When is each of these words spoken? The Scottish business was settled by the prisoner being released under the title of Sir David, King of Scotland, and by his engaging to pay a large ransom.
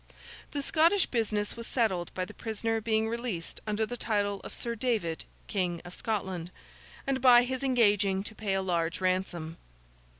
The 0.49 0.63
Scottish 0.63 1.05
business 1.05 1.55
was 1.55 1.67
settled 1.67 2.11
by 2.15 2.25
the 2.25 2.33
prisoner 2.33 2.81
being 2.81 3.07
released 3.07 3.59
under 3.67 3.85
the 3.85 3.95
title 3.95 4.39
of 4.39 4.51
Sir 4.51 4.73
David, 4.73 5.25
King 5.45 5.79
of 5.85 5.93
Scotland, 5.93 6.49
and 7.05 7.21
by 7.21 7.43
his 7.43 7.61
engaging 7.63 8.23
to 8.23 8.33
pay 8.33 8.55
a 8.55 8.63
large 8.63 8.99
ransom. 8.99 9.57